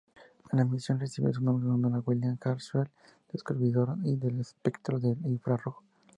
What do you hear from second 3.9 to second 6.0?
del espectro infrarrojo.